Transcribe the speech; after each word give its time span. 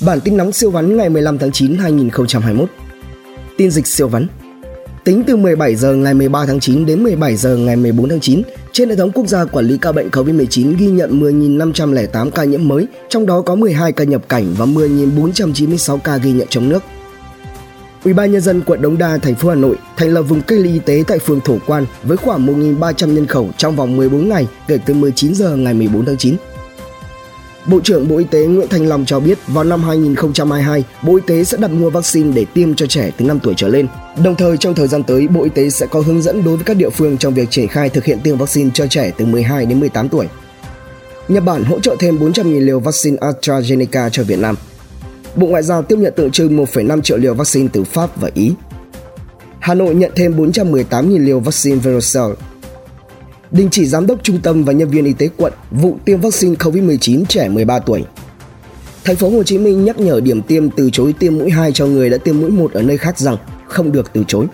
Bản 0.00 0.20
tin 0.20 0.36
nóng 0.36 0.52
siêu 0.52 0.70
vắn 0.70 0.96
ngày 0.96 1.08
15 1.08 1.38
tháng 1.38 1.52
9 1.52 1.78
2021. 1.78 2.68
Tin 3.56 3.70
dịch 3.70 3.86
siêu 3.86 4.08
vắn. 4.08 4.26
Tính 5.04 5.22
từ 5.26 5.36
17 5.36 5.76
giờ 5.76 5.94
ngày 5.94 6.14
13 6.14 6.46
tháng 6.46 6.60
9 6.60 6.86
đến 6.86 7.02
17 7.02 7.36
giờ 7.36 7.56
ngày 7.56 7.76
14 7.76 8.08
tháng 8.08 8.20
9, 8.20 8.42
trên 8.72 8.88
hệ 8.88 8.96
thống 8.96 9.12
quốc 9.12 9.26
gia 9.26 9.44
quản 9.44 9.64
lý 9.64 9.78
ca 9.78 9.92
bệnh 9.92 10.08
COVID-19 10.08 10.76
ghi 10.78 10.86
nhận 10.86 11.20
10.508 11.20 12.30
ca 12.30 12.44
nhiễm 12.44 12.68
mới, 12.68 12.86
trong 13.08 13.26
đó 13.26 13.40
có 13.40 13.54
12 13.54 13.92
ca 13.92 14.04
nhập 14.04 14.28
cảnh 14.28 14.54
và 14.58 14.66
10.496 14.66 15.98
ca 15.98 16.16
ghi 16.16 16.32
nhận 16.32 16.46
trong 16.50 16.68
nước. 16.68 16.82
Ủy 18.04 18.14
ban 18.14 18.32
nhân 18.32 18.40
dân 18.40 18.62
quận 18.66 18.82
Đống 18.82 18.98
Đa, 18.98 19.18
thành 19.18 19.34
phố 19.34 19.48
Hà 19.48 19.54
Nội 19.54 19.76
thành 19.96 20.14
lập 20.14 20.22
vùng 20.22 20.42
cách 20.42 20.58
ly 20.58 20.72
y 20.72 20.78
tế 20.78 21.04
tại 21.06 21.18
phường 21.18 21.40
Thổ 21.40 21.56
Quan 21.66 21.86
với 22.02 22.16
khoảng 22.16 22.46
1.300 22.46 23.12
nhân 23.12 23.26
khẩu 23.26 23.50
trong 23.56 23.76
vòng 23.76 23.96
14 23.96 24.28
ngày 24.28 24.46
kể 24.68 24.78
từ 24.86 24.94
19 24.94 25.34
giờ 25.34 25.56
ngày 25.56 25.74
14 25.74 26.04
tháng 26.04 26.16
9. 26.16 26.36
Bộ 27.66 27.80
trưởng 27.84 28.08
Bộ 28.08 28.18
Y 28.18 28.24
tế 28.24 28.46
Nguyễn 28.46 28.68
Thành 28.68 28.88
Long 28.88 29.04
cho 29.04 29.20
biết 29.20 29.38
vào 29.46 29.64
năm 29.64 29.82
2022, 29.82 30.84
Bộ 31.02 31.16
Y 31.16 31.22
tế 31.26 31.44
sẽ 31.44 31.56
đặt 31.56 31.70
mua 31.70 31.90
vaccine 31.90 32.32
để 32.34 32.44
tiêm 32.44 32.74
cho 32.74 32.86
trẻ 32.86 33.10
từ 33.16 33.24
5 33.24 33.38
tuổi 33.42 33.54
trở 33.56 33.68
lên. 33.68 33.86
Đồng 34.24 34.34
thời 34.34 34.56
trong 34.56 34.74
thời 34.74 34.88
gian 34.88 35.02
tới, 35.02 35.28
Bộ 35.28 35.42
Y 35.42 35.50
tế 35.50 35.70
sẽ 35.70 35.86
có 35.86 36.00
hướng 36.00 36.22
dẫn 36.22 36.44
đối 36.44 36.56
với 36.56 36.64
các 36.64 36.76
địa 36.76 36.90
phương 36.90 37.18
trong 37.18 37.34
việc 37.34 37.50
triển 37.50 37.68
khai 37.68 37.88
thực 37.88 38.04
hiện 38.04 38.20
tiêm 38.20 38.36
vaccine 38.36 38.70
cho 38.74 38.86
trẻ 38.86 39.12
từ 39.16 39.26
12 39.26 39.66
đến 39.66 39.80
18 39.80 40.08
tuổi. 40.08 40.26
Nhật 41.28 41.44
Bản 41.44 41.64
hỗ 41.64 41.80
trợ 41.80 41.96
thêm 41.98 42.18
400.000 42.18 42.60
liều 42.60 42.80
vaccine 42.80 43.16
AstraZeneca 43.16 44.08
cho 44.08 44.22
Việt 44.22 44.38
Nam. 44.38 44.54
Bộ 45.36 45.46
Ngoại 45.46 45.62
giao 45.62 45.82
tiếp 45.82 45.96
nhận 45.98 46.12
tượng 46.16 46.30
trưng 46.30 46.56
1,5 46.56 47.00
triệu 47.00 47.18
liều 47.18 47.34
vaccine 47.34 47.68
từ 47.72 47.84
Pháp 47.84 48.20
và 48.20 48.30
Ý. 48.34 48.52
Hà 49.58 49.74
Nội 49.74 49.94
nhận 49.94 50.12
thêm 50.14 50.36
418.000 50.36 51.24
liều 51.24 51.40
vaccine 51.40 51.76
Verocell 51.76 52.32
đình 53.52 53.68
chỉ 53.70 53.86
giám 53.86 54.06
đốc 54.06 54.18
trung 54.22 54.40
tâm 54.42 54.64
và 54.64 54.72
nhân 54.72 54.88
viên 54.88 55.04
y 55.04 55.12
tế 55.12 55.28
quận 55.36 55.52
vụ 55.70 55.96
tiêm 56.04 56.20
vaccine 56.20 56.54
COVID-19 56.54 57.24
trẻ 57.24 57.48
13 57.48 57.78
tuổi. 57.78 58.04
Thành 59.04 59.16
phố 59.16 59.30
Hồ 59.30 59.42
Chí 59.42 59.58
Minh 59.58 59.84
nhắc 59.84 59.98
nhở 59.98 60.20
điểm 60.20 60.42
tiêm 60.42 60.70
từ 60.70 60.90
chối 60.92 61.14
tiêm 61.18 61.38
mũi 61.38 61.50
2 61.50 61.72
cho 61.72 61.86
người 61.86 62.10
đã 62.10 62.18
tiêm 62.18 62.40
mũi 62.40 62.50
1 62.50 62.72
ở 62.72 62.82
nơi 62.82 62.98
khác 62.98 63.18
rằng 63.18 63.36
không 63.66 63.92
được 63.92 64.10
từ 64.12 64.24
chối. 64.28 64.46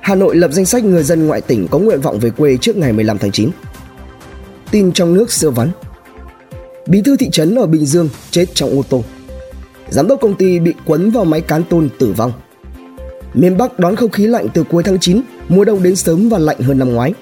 Hà 0.00 0.14
Nội 0.14 0.36
lập 0.36 0.52
danh 0.52 0.64
sách 0.64 0.84
người 0.84 1.02
dân 1.02 1.26
ngoại 1.26 1.40
tỉnh 1.40 1.68
có 1.70 1.78
nguyện 1.78 2.00
vọng 2.00 2.18
về 2.18 2.30
quê 2.30 2.56
trước 2.56 2.76
ngày 2.76 2.92
15 2.92 3.18
tháng 3.18 3.32
9. 3.32 3.50
Tin 4.70 4.92
trong 4.92 5.14
nước 5.14 5.32
siêu 5.32 5.50
vắn. 5.50 5.70
Bí 6.86 7.02
thư 7.02 7.16
thị 7.16 7.28
trấn 7.32 7.54
ở 7.54 7.66
Bình 7.66 7.86
Dương 7.86 8.08
chết 8.30 8.46
trong 8.54 8.70
ô 8.70 8.82
tô. 8.88 9.04
Giám 9.90 10.08
đốc 10.08 10.20
công 10.20 10.34
ty 10.34 10.58
bị 10.58 10.74
quấn 10.84 11.10
vào 11.10 11.24
máy 11.24 11.40
cán 11.40 11.64
tôn 11.64 11.88
tử 11.98 12.12
vong. 12.16 12.32
Miền 13.34 13.56
Bắc 13.56 13.78
đón 13.78 13.96
không 13.96 14.10
khí 14.10 14.26
lạnh 14.26 14.48
từ 14.54 14.64
cuối 14.70 14.82
tháng 14.82 14.98
9, 14.98 15.20
mùa 15.48 15.64
đông 15.64 15.82
đến 15.82 15.96
sớm 15.96 16.28
và 16.28 16.38
lạnh 16.38 16.60
hơn 16.60 16.78
năm 16.78 16.92
ngoái. 16.92 17.14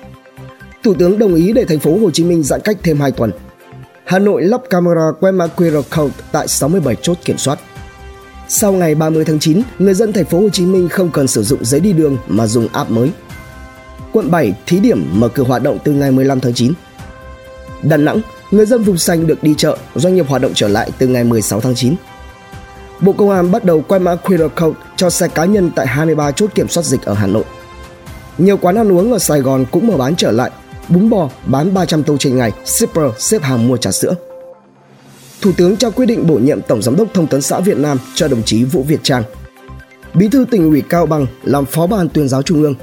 Thủ 0.82 0.94
tướng 0.94 1.18
đồng 1.18 1.34
ý 1.34 1.52
để 1.52 1.64
thành 1.64 1.78
phố 1.78 1.98
Hồ 1.98 2.10
Chí 2.10 2.24
Minh 2.24 2.42
giãn 2.42 2.60
cách 2.64 2.76
thêm 2.82 3.00
2 3.00 3.12
tuần. 3.12 3.30
Hà 4.04 4.18
Nội 4.18 4.42
lắp 4.42 4.60
camera 4.70 5.12
quét 5.20 5.32
mã 5.32 5.46
QR 5.56 5.82
code 5.96 6.14
tại 6.32 6.48
67 6.48 6.96
chốt 7.02 7.18
kiểm 7.24 7.38
soát. 7.38 7.58
Sau 8.48 8.72
ngày 8.72 8.94
30 8.94 9.24
tháng 9.24 9.38
9, 9.38 9.62
người 9.78 9.94
dân 9.94 10.12
thành 10.12 10.24
phố 10.24 10.40
Hồ 10.40 10.48
Chí 10.48 10.66
Minh 10.66 10.88
không 10.88 11.10
cần 11.10 11.28
sử 11.28 11.42
dụng 11.42 11.64
giấy 11.64 11.80
đi 11.80 11.92
đường 11.92 12.16
mà 12.28 12.46
dùng 12.46 12.68
app 12.72 12.90
mới. 12.90 13.10
Quận 14.12 14.30
7 14.30 14.54
thí 14.66 14.80
điểm 14.80 15.06
mở 15.12 15.28
cửa 15.28 15.42
hoạt 15.42 15.62
động 15.62 15.78
từ 15.84 15.92
ngày 15.92 16.10
15 16.10 16.40
tháng 16.40 16.54
9. 16.54 16.72
Đà 17.82 17.96
Nẵng, 17.96 18.20
người 18.50 18.66
dân 18.66 18.82
vùng 18.82 18.98
xanh 18.98 19.26
được 19.26 19.42
đi 19.42 19.54
chợ, 19.58 19.76
doanh 19.94 20.14
nghiệp 20.14 20.28
hoạt 20.28 20.42
động 20.42 20.52
trở 20.54 20.68
lại 20.68 20.90
từ 20.98 21.06
ngày 21.06 21.24
16 21.24 21.60
tháng 21.60 21.74
9. 21.74 21.94
Bộ 23.00 23.12
Công 23.12 23.30
an 23.30 23.50
bắt 23.50 23.64
đầu 23.64 23.84
quay 23.88 24.00
mã 24.00 24.14
QR 24.24 24.48
code 24.48 24.78
cho 24.96 25.10
xe 25.10 25.28
cá 25.28 25.44
nhân 25.44 25.70
tại 25.76 25.86
23 25.86 26.30
chốt 26.30 26.50
kiểm 26.54 26.68
soát 26.68 26.82
dịch 26.82 27.02
ở 27.02 27.14
Hà 27.14 27.26
Nội. 27.26 27.44
Nhiều 28.38 28.56
quán 28.56 28.76
ăn 28.76 28.92
uống 28.92 29.12
ở 29.12 29.18
Sài 29.18 29.40
Gòn 29.40 29.64
cũng 29.70 29.86
mở 29.86 29.96
bán 29.96 30.16
trở 30.16 30.30
lại 30.30 30.50
bún 30.90 31.10
bò 31.10 31.30
bán 31.46 31.74
300 31.74 32.02
tô 32.02 32.16
trên 32.16 32.36
ngày, 32.36 32.52
shipper 32.64 33.04
xếp 33.18 33.42
hàng 33.42 33.68
mua 33.68 33.76
trà 33.76 33.92
sữa. 33.92 34.14
Thủ 35.40 35.52
tướng 35.56 35.76
trao 35.76 35.90
quyết 35.90 36.06
định 36.06 36.26
bổ 36.26 36.34
nhiệm 36.34 36.62
Tổng 36.62 36.82
Giám 36.82 36.96
đốc 36.96 37.14
Thông 37.14 37.26
tấn 37.26 37.42
xã 37.42 37.60
Việt 37.60 37.76
Nam 37.78 37.98
cho 38.14 38.28
đồng 38.28 38.42
chí 38.42 38.64
Vũ 38.64 38.82
Việt 38.82 39.00
Trang. 39.02 39.22
Bí 40.14 40.28
thư 40.28 40.44
tỉnh 40.50 40.70
ủy 40.70 40.82
Cao 40.82 41.06
Bằng 41.06 41.26
làm 41.44 41.66
phó 41.66 41.86
ban 41.86 42.08
tuyên 42.08 42.28
giáo 42.28 42.42
trung 42.42 42.62
ương. 42.62 42.74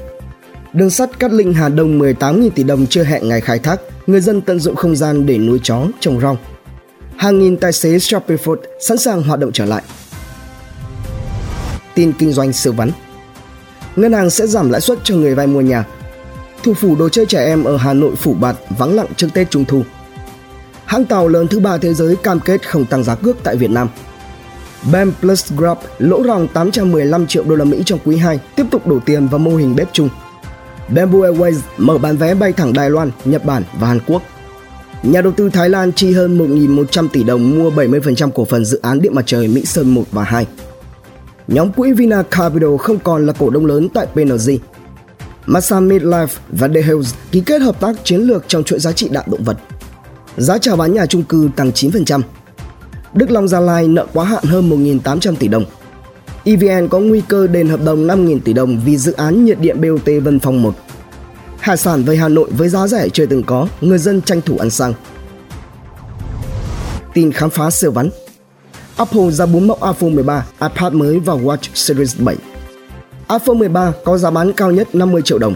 Đường 0.73 0.89
sắt 0.89 1.19
Cát 1.19 1.31
Linh 1.31 1.53
Hà 1.53 1.69
Đông 1.69 1.99
18.000 1.99 2.49
tỷ 2.49 2.63
đồng 2.63 2.87
chưa 2.87 3.03
hẹn 3.03 3.29
ngày 3.29 3.41
khai 3.41 3.59
thác, 3.59 3.81
người 4.07 4.21
dân 4.21 4.41
tận 4.41 4.59
dụng 4.59 4.75
không 4.75 4.95
gian 4.95 5.25
để 5.25 5.37
nuôi 5.37 5.59
chó, 5.63 5.87
trồng 5.99 6.19
rau. 6.21 6.37
Hàng 7.17 7.39
nghìn 7.39 7.57
tài 7.57 7.73
xế 7.73 7.99
Shopee 7.99 8.37
Food 8.37 8.57
sẵn 8.79 8.97
sàng 8.97 9.23
hoạt 9.23 9.39
động 9.39 9.51
trở 9.53 9.65
lại. 9.65 9.83
Tin 11.95 12.13
kinh 12.19 12.33
doanh 12.33 12.53
siêu 12.53 12.73
vắn 12.73 12.91
Ngân 13.95 14.13
hàng 14.13 14.29
sẽ 14.29 14.47
giảm 14.47 14.69
lãi 14.69 14.81
suất 14.81 14.99
cho 15.03 15.15
người 15.15 15.35
vay 15.35 15.47
mua 15.47 15.61
nhà 15.61 15.85
thủ 16.67 16.73
phủ 16.73 16.95
đồ 16.95 17.09
chơi 17.09 17.25
trẻ 17.25 17.45
em 17.45 17.63
ở 17.63 17.77
Hà 17.77 17.93
Nội 17.93 18.15
phủ 18.15 18.33
bạt 18.33 18.55
vắng 18.77 18.95
lặng 18.95 19.07
trước 19.17 19.27
Tết 19.33 19.49
Trung 19.49 19.65
Thu. 19.65 19.83
Hãng 20.85 21.05
tàu 21.05 21.27
lớn 21.27 21.47
thứ 21.47 21.59
ba 21.59 21.77
thế 21.77 21.93
giới 21.93 22.15
cam 22.15 22.39
kết 22.39 22.69
không 22.69 22.85
tăng 22.85 23.03
giá 23.03 23.15
cước 23.15 23.37
tại 23.43 23.55
Việt 23.55 23.71
Nam. 23.71 23.87
BAM 24.91 25.11
Plus 25.21 25.53
Group 25.53 25.77
lỗ 25.99 26.23
ròng 26.23 26.47
815 26.47 27.27
triệu 27.27 27.43
đô 27.43 27.55
la 27.55 27.65
Mỹ 27.65 27.83
trong 27.85 27.99
quý 28.05 28.17
2, 28.17 28.39
tiếp 28.55 28.63
tục 28.71 28.87
đổ 28.87 28.99
tiền 29.05 29.27
vào 29.27 29.39
mô 29.39 29.55
hình 29.55 29.75
bếp 29.75 29.87
chung. 29.93 30.09
Bamboo 30.89 31.19
Airways 31.19 31.59
mở 31.77 31.97
bán 31.97 32.17
vé 32.17 32.33
bay 32.33 32.53
thẳng 32.53 32.73
Đài 32.73 32.89
Loan, 32.89 33.11
Nhật 33.25 33.45
Bản 33.45 33.63
và 33.79 33.87
Hàn 33.87 33.99
Quốc. 34.07 34.21
Nhà 35.03 35.21
đầu 35.21 35.33
tư 35.33 35.49
Thái 35.49 35.69
Lan 35.69 35.91
chi 35.91 36.13
hơn 36.13 36.37
1.100 36.37 37.07
tỷ 37.07 37.23
đồng 37.23 37.59
mua 37.59 37.69
70% 37.69 38.31
cổ 38.31 38.45
phần 38.45 38.65
dự 38.65 38.79
án 38.81 39.01
điện 39.01 39.15
mặt 39.15 39.23
trời 39.25 39.47
Mỹ 39.47 39.65
Sơn 39.65 39.93
1 39.93 40.03
và 40.11 40.23
2. 40.23 40.47
Nhóm 41.47 41.71
quỹ 41.71 41.91
Vina 41.91 42.23
Capital 42.23 42.77
không 42.79 42.99
còn 42.99 43.25
là 43.25 43.33
cổ 43.33 43.49
đông 43.49 43.65
lớn 43.65 43.89
tại 43.93 44.07
PNG 44.13 44.57
Massa 45.47 45.79
Midlife 45.79 46.27
và 46.49 46.67
The 46.67 46.81
Hills 46.81 47.13
ký 47.31 47.41
kết 47.45 47.61
hợp 47.61 47.79
tác 47.79 47.95
chiến 48.03 48.21
lược 48.21 48.43
trong 48.47 48.63
chuỗi 48.63 48.79
giá 48.79 48.91
trị 48.91 49.09
đạm 49.11 49.23
động 49.27 49.43
vật. 49.43 49.57
Giá 50.37 50.57
chào 50.57 50.75
bán 50.75 50.93
nhà 50.93 51.05
chung 51.05 51.23
cư 51.23 51.49
tăng 51.55 51.69
9%. 51.69 52.21
Đức 53.13 53.31
Long 53.31 53.47
Gia 53.47 53.59
Lai 53.59 53.87
nợ 53.87 54.05
quá 54.13 54.25
hạn 54.25 54.43
hơn 54.43 54.69
1.800 54.69 55.35
tỷ 55.35 55.47
đồng. 55.47 55.65
EVN 56.43 56.87
có 56.87 56.99
nguy 56.99 57.21
cơ 57.27 57.47
đền 57.47 57.67
hợp 57.67 57.83
đồng 57.83 58.07
5.000 58.07 58.39
tỷ 58.39 58.53
đồng 58.53 58.79
vì 58.85 58.97
dự 58.97 59.11
án 59.11 59.45
nhiệt 59.45 59.59
điện 59.59 59.81
BOT 59.81 60.23
Vân 60.23 60.39
Phong 60.39 60.61
1. 60.61 60.75
Hải 61.59 61.77
sản 61.77 62.03
về 62.03 62.15
Hà 62.15 62.29
Nội 62.29 62.49
với 62.51 62.69
giá 62.69 62.87
rẻ 62.87 63.09
chưa 63.09 63.25
từng 63.25 63.43
có, 63.43 63.67
người 63.81 63.97
dân 63.97 64.21
tranh 64.21 64.41
thủ 64.41 64.57
ăn 64.57 64.69
sang. 64.69 64.93
Tin 67.13 67.31
khám 67.31 67.49
phá 67.49 67.71
siêu 67.71 67.91
vắn 67.91 68.09
Apple 68.97 69.31
ra 69.31 69.45
4 69.45 69.67
mẫu 69.67 69.77
iPhone 69.77 70.09
13, 70.09 70.45
iPad 70.61 70.93
mới 70.93 71.19
và 71.19 71.33
Watch 71.33 71.69
Series 71.73 72.19
7 72.19 72.35
iPhone 73.29 73.55
13 73.55 73.91
có 74.03 74.17
giá 74.17 74.31
bán 74.31 74.53
cao 74.53 74.71
nhất 74.71 74.95
50 74.95 75.21
triệu 75.21 75.37
đồng. 75.37 75.55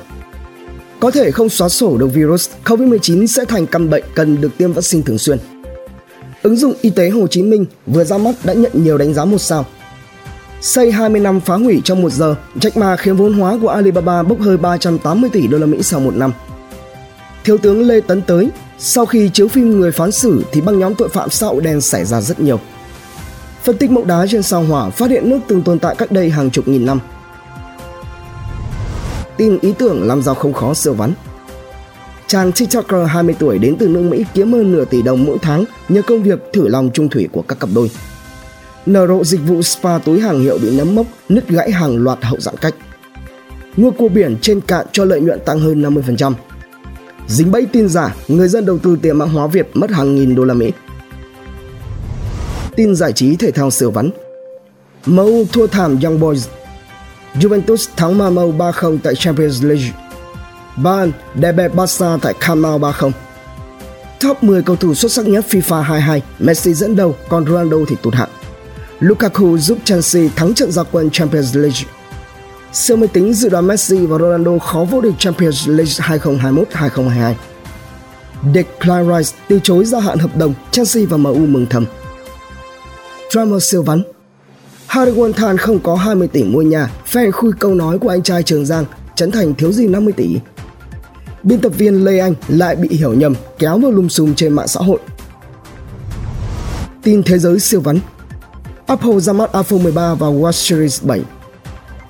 Có 0.99 1.11
thể 1.11 1.31
không 1.31 1.49
xóa 1.49 1.69
sổ 1.69 1.97
được 1.97 2.07
virus, 2.07 2.49
COVID-19 2.65 3.25
sẽ 3.25 3.45
thành 3.45 3.67
căn 3.67 3.89
bệnh 3.89 4.03
cần 4.15 4.41
được 4.41 4.57
tiêm 4.57 4.73
vaccine 4.73 5.03
thường 5.05 5.17
xuyên. 5.17 5.37
Ứng 6.43 6.55
dụng 6.55 6.73
y 6.81 6.89
tế 6.89 7.09
Hồ 7.09 7.27
Chí 7.27 7.43
Minh 7.43 7.65
vừa 7.87 8.03
ra 8.03 8.17
mắt 8.17 8.35
đã 8.43 8.53
nhận 8.53 8.71
nhiều 8.73 8.97
đánh 8.97 9.13
giá 9.13 9.25
một 9.25 9.37
sao. 9.37 9.65
Xây 10.61 10.91
20 10.91 11.21
năm 11.21 11.39
phá 11.39 11.55
hủy 11.55 11.81
trong 11.83 12.01
một 12.01 12.09
giờ, 12.09 12.35
Jack 12.55 12.79
Ma 12.79 12.95
khiến 12.95 13.15
vốn 13.15 13.33
hóa 13.33 13.57
của 13.61 13.67
Alibaba 13.67 14.23
bốc 14.23 14.39
hơi 14.39 14.57
380 14.57 15.29
tỷ 15.33 15.47
đô 15.47 15.57
la 15.57 15.65
Mỹ 15.65 15.83
sau 15.83 15.99
một 15.99 16.15
năm. 16.15 16.33
Thiếu 17.43 17.57
tướng 17.57 17.81
Lê 17.81 18.01
Tấn 18.01 18.21
tới, 18.21 18.49
sau 18.79 19.05
khi 19.05 19.29
chiếu 19.33 19.47
phim 19.47 19.79
Người 19.79 19.91
phán 19.91 20.11
xử 20.11 20.43
thì 20.51 20.61
băng 20.61 20.79
nhóm 20.79 20.95
tội 20.95 21.09
phạm 21.09 21.29
xã 21.29 21.47
hội 21.47 21.61
đen 21.61 21.81
xảy 21.81 22.05
ra 22.05 22.21
rất 22.21 22.39
nhiều. 22.39 22.59
Phân 23.63 23.77
tích 23.77 23.91
mẫu 23.91 24.05
đá 24.05 24.25
trên 24.29 24.43
sao 24.43 24.63
hỏa 24.63 24.89
phát 24.89 25.09
hiện 25.09 25.29
nước 25.29 25.39
từng 25.47 25.61
tồn 25.61 25.79
tại 25.79 25.95
cách 25.95 26.11
đây 26.11 26.29
hàng 26.29 26.51
chục 26.51 26.67
nghìn 26.67 26.85
năm– 26.85 26.99
tin 29.41 29.59
ý 29.61 29.73
tưởng 29.77 30.07
làm 30.07 30.21
giàu 30.21 30.35
không 30.35 30.53
khó 30.53 30.73
siêu 30.73 30.93
vắn. 30.93 31.13
Chàng 32.27 32.51
TikToker 32.51 33.07
20 33.07 33.35
tuổi 33.39 33.57
đến 33.57 33.75
từ 33.79 33.87
nước 33.87 34.01
Mỹ 34.01 34.25
kiếm 34.33 34.53
hơn 34.53 34.71
nửa 34.71 34.85
tỷ 34.85 35.01
đồng 35.01 35.23
mỗi 35.25 35.37
tháng 35.41 35.65
nhờ 35.89 36.01
công 36.01 36.23
việc 36.23 36.39
thử 36.53 36.67
lòng 36.67 36.89
trung 36.93 37.09
thủy 37.09 37.27
của 37.31 37.41
các 37.47 37.59
cặp 37.59 37.69
đôi. 37.75 37.91
Nở 38.85 39.07
rộ 39.07 39.23
dịch 39.23 39.41
vụ 39.47 39.61
spa 39.61 39.97
túi 39.97 40.19
hàng 40.21 40.39
hiệu 40.39 40.57
bị 40.57 40.77
nấm 40.77 40.95
mốc, 40.95 41.05
nứt 41.29 41.47
gãy 41.49 41.71
hàng 41.71 41.97
loạt 41.97 42.19
hậu 42.21 42.39
giãn 42.39 42.55
cách. 42.61 42.75
Ngua 43.77 43.91
cua 43.91 44.09
biển 44.09 44.37
trên 44.41 44.61
cạn 44.61 44.85
cho 44.91 45.05
lợi 45.05 45.21
nhuận 45.21 45.39
tăng 45.45 45.59
hơn 45.59 45.81
50%. 45.81 46.33
Dính 47.27 47.51
bẫy 47.51 47.65
tin 47.65 47.89
giả, 47.89 48.15
người 48.27 48.47
dân 48.47 48.65
đầu 48.65 48.77
tư 48.77 48.97
tiền 49.01 49.17
mã 49.17 49.25
hóa 49.25 49.47
Việt 49.47 49.67
mất 49.73 49.91
hàng 49.91 50.15
nghìn 50.15 50.35
đô 50.35 50.43
la 50.43 50.53
Mỹ. 50.53 50.71
Tin 52.75 52.95
giải 52.95 53.13
trí 53.13 53.35
thể 53.35 53.51
thao 53.51 53.71
siêu 53.71 53.91
vắn. 53.91 54.09
MU 55.05 55.45
thua 55.53 55.67
thảm 55.67 55.99
Young 56.03 56.19
Boys 56.19 56.47
Juventus 57.35 57.87
thắng 57.95 58.17
Malmo 58.17 58.41
3-0 58.41 58.97
tại 59.03 59.15
Champions 59.15 59.63
League. 59.63 59.91
Bayern 60.75 61.11
đè 61.35 61.51
bẹp 61.51 61.75
Barca 61.75 62.17
tại 62.21 62.33
Camp 62.39 62.61
Nou 62.61 62.79
3-0. 62.79 63.11
Top 64.19 64.43
10 64.43 64.63
cầu 64.63 64.75
thủ 64.75 64.93
xuất 64.93 65.11
sắc 65.11 65.25
nhất 65.25 65.45
FIFA 65.49 65.81
22, 65.81 66.21
Messi 66.39 66.73
dẫn 66.73 66.95
đầu, 66.95 67.15
còn 67.29 67.45
Ronaldo 67.45 67.77
thì 67.87 67.95
tụt 68.01 68.13
hạng. 68.13 68.29
Lukaku 68.99 69.57
giúp 69.57 69.77
Chelsea 69.83 70.23
thắng 70.35 70.53
trận 70.53 70.71
gia 70.71 70.83
quân 70.83 71.09
Champions 71.09 71.55
League. 71.55 71.81
Siêu 72.73 72.97
máy 72.97 73.07
tính 73.07 73.33
dự 73.33 73.49
đoán 73.49 73.67
Messi 73.67 74.05
và 74.05 74.17
Ronaldo 74.17 74.57
khó 74.57 74.85
vô 74.91 75.01
địch 75.01 75.13
Champions 75.19 75.67
League 75.67 76.19
2021-2022. 76.73 77.33
Declan 78.53 79.07
Rice 79.07 79.37
từ 79.47 79.59
chối 79.63 79.85
gia 79.85 79.99
hạn 79.99 80.17
hợp 80.17 80.37
đồng, 80.37 80.53
Chelsea 80.71 81.03
và 81.09 81.17
MU 81.17 81.35
mừng 81.35 81.65
thầm. 81.69 81.85
Drama 83.31 83.57
siêu 83.61 83.83
vắn 83.83 84.03
Harry 84.91 85.11
Won 85.11 85.57
không 85.57 85.79
có 85.79 85.95
20 85.95 86.27
tỷ 86.27 86.43
mua 86.43 86.61
nhà, 86.61 86.89
fan 87.11 87.31
khui 87.31 87.51
câu 87.59 87.75
nói 87.75 87.99
của 87.99 88.09
anh 88.09 88.23
trai 88.23 88.43
Trường 88.43 88.65
Giang, 88.65 88.85
Trấn 89.15 89.31
Thành 89.31 89.55
thiếu 89.55 89.71
gì 89.71 89.87
50 89.87 90.13
tỷ. 90.17 90.37
Biên 91.43 91.61
tập 91.61 91.71
viên 91.77 92.05
Lê 92.05 92.19
Anh 92.19 92.33
lại 92.47 92.75
bị 92.75 92.89
hiểu 92.89 93.13
nhầm, 93.13 93.33
kéo 93.59 93.77
vào 93.77 93.91
lùm 93.91 94.07
xùm 94.07 94.33
trên 94.33 94.53
mạng 94.53 94.67
xã 94.67 94.79
hội. 94.79 94.99
Tin 97.03 97.23
thế 97.23 97.39
giới 97.39 97.59
siêu 97.59 97.81
vắn 97.81 97.99
Apple 98.85 99.19
ra 99.19 99.33
mắt 99.33 99.53
iPhone 99.53 99.83
13 99.83 100.13
và 100.13 100.27
Watch 100.27 100.51
Series 100.51 101.03
7. 101.03 101.21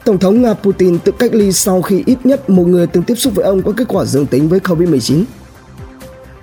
Tổng 0.05 0.19
thống 0.19 0.41
Nga 0.41 0.53
Putin 0.53 0.99
tự 0.99 1.11
cách 1.19 1.33
ly 1.33 1.51
sau 1.51 1.81
khi 1.81 2.03
ít 2.05 2.17
nhất 2.23 2.49
một 2.49 2.67
người 2.67 2.87
từng 2.87 3.03
tiếp 3.03 3.15
xúc 3.15 3.35
với 3.35 3.45
ông 3.45 3.61
có 3.61 3.71
kết 3.77 3.87
quả 3.87 4.05
dương 4.05 4.25
tính 4.25 4.49
với 4.49 4.59
COVID-19. 4.59 5.23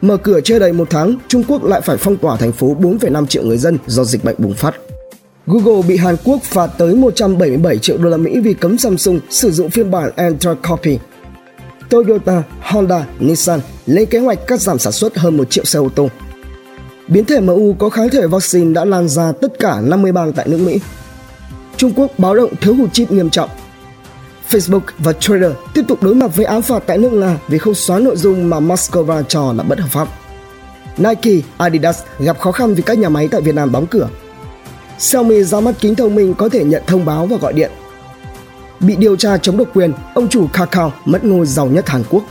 Mở 0.00 0.17
cửa 0.17 0.40
chưa 0.44 0.58
đầy 0.58 0.73
một 0.73 0.90
tháng, 0.90 1.14
Trung 1.29 1.44
Quốc 1.49 1.64
lại 1.64 1.81
phải 1.81 1.96
phong 1.96 2.17
tỏa 2.17 2.37
thành 2.37 2.52
phố 2.52 2.76
4,5 2.81 3.26
triệu 3.26 3.43
người 3.43 3.58
dân 3.58 3.79
do 3.87 4.05
dịch 4.05 4.25
bệnh 4.25 4.37
bùng 4.38 4.55
phát. 4.55 4.75
Google 5.50 5.82
bị 5.88 5.96
Hàn 5.96 6.16
Quốc 6.24 6.42
phạt 6.42 6.66
tới 6.66 6.94
177 6.94 7.78
triệu 7.78 7.98
đô 7.98 8.08
la 8.08 8.16
Mỹ 8.16 8.40
vì 8.40 8.54
cấm 8.54 8.78
Samsung 8.78 9.20
sử 9.30 9.50
dụng 9.50 9.70
phiên 9.70 9.90
bản 9.90 10.10
Android 10.16 10.58
Copy. 10.68 10.98
Toyota, 11.90 12.42
Honda, 12.60 13.06
Nissan 13.18 13.60
lên 13.86 14.06
kế 14.06 14.18
hoạch 14.18 14.46
cắt 14.46 14.60
giảm 14.60 14.78
sản 14.78 14.92
xuất 14.92 15.16
hơn 15.16 15.36
1 15.36 15.50
triệu 15.50 15.64
xe 15.64 15.78
ô 15.78 15.88
tô. 15.94 16.08
Biến 17.08 17.24
thể 17.24 17.40
MU 17.40 17.74
có 17.78 17.88
kháng 17.88 18.08
thể 18.08 18.26
vaccine 18.26 18.72
đã 18.72 18.84
lan 18.84 19.08
ra 19.08 19.32
tất 19.32 19.58
cả 19.58 19.80
50 19.80 20.12
bang 20.12 20.32
tại 20.32 20.48
nước 20.48 20.58
Mỹ. 20.58 20.80
Trung 21.76 21.92
Quốc 21.96 22.10
báo 22.18 22.34
động 22.34 22.56
thiếu 22.60 22.74
hụt 22.74 22.92
chip 22.92 23.12
nghiêm 23.12 23.30
trọng. 23.30 23.50
Facebook 24.50 24.80
và 24.98 25.12
Twitter 25.12 25.52
tiếp 25.74 25.82
tục 25.88 26.02
đối 26.02 26.14
mặt 26.14 26.36
với 26.36 26.44
án 26.44 26.62
phạt 26.62 26.82
tại 26.86 26.98
nước 26.98 27.12
Nga 27.12 27.38
vì 27.48 27.58
không 27.58 27.74
xóa 27.74 27.98
nội 27.98 28.16
dung 28.16 28.50
mà 28.50 28.60
Moscow 28.60 29.22
cho 29.22 29.52
là 29.52 29.62
bất 29.62 29.80
hợp 29.80 29.88
pháp. 29.90 30.08
Nike, 30.98 31.46
Adidas 31.56 32.02
gặp 32.18 32.38
khó 32.38 32.52
khăn 32.52 32.74
vì 32.74 32.82
các 32.82 32.98
nhà 32.98 33.08
máy 33.08 33.28
tại 33.28 33.40
Việt 33.40 33.54
Nam 33.54 33.72
đóng 33.72 33.86
cửa. 33.86 34.08
Xiaomi 34.98 35.42
ra 35.42 35.60
mắt 35.60 35.74
kính 35.80 35.94
thông 35.94 36.14
minh 36.14 36.34
có 36.34 36.48
thể 36.48 36.64
nhận 36.64 36.82
thông 36.86 37.04
báo 37.04 37.26
và 37.26 37.36
gọi 37.36 37.52
điện. 37.52 37.70
Bị 38.80 38.96
điều 38.96 39.16
tra 39.16 39.38
chống 39.38 39.56
độc 39.56 39.68
quyền, 39.74 39.92
ông 40.14 40.28
chủ 40.28 40.46
Kakao 40.52 40.92
mất 41.04 41.24
ngôi 41.24 41.46
giàu 41.46 41.66
nhất 41.66 41.88
Hàn 41.88 42.02
Quốc. 42.10 42.24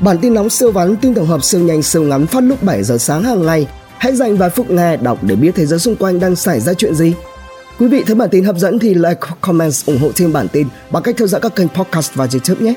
Bản 0.00 0.18
tin 0.18 0.34
nóng 0.34 0.50
siêu 0.50 0.72
vắn 0.72 0.96
tin 0.96 1.14
tổng 1.14 1.26
hợp 1.26 1.44
siêu 1.44 1.60
nhanh 1.60 1.82
siêu 1.82 2.02
ngắn 2.02 2.26
phát 2.26 2.40
lúc 2.40 2.62
7 2.62 2.82
giờ 2.82 2.98
sáng 2.98 3.22
hàng 3.22 3.46
ngày. 3.46 3.66
Hãy 3.98 4.16
dành 4.16 4.36
vài 4.36 4.50
phút 4.50 4.70
nghe 4.70 4.96
đọc 4.96 5.18
để 5.22 5.34
biết 5.34 5.52
thế 5.54 5.66
giới 5.66 5.78
xung 5.78 5.96
quanh 5.96 6.20
đang 6.20 6.36
xảy 6.36 6.60
ra 6.60 6.74
chuyện 6.74 6.94
gì. 6.94 7.14
Quý 7.78 7.88
vị 7.88 8.02
thấy 8.06 8.14
bản 8.14 8.28
tin 8.30 8.44
hấp 8.44 8.56
dẫn 8.56 8.78
thì 8.78 8.94
like, 8.94 9.20
comment, 9.40 9.72
ủng 9.86 9.98
hộ 9.98 10.10
thêm 10.16 10.32
bản 10.32 10.48
tin 10.48 10.68
bằng 10.90 11.02
cách 11.02 11.14
theo 11.18 11.26
dõi 11.28 11.40
các 11.40 11.56
kênh 11.56 11.68
podcast 11.68 12.14
và 12.14 12.28
YouTube 12.32 12.66
nhé. 12.66 12.74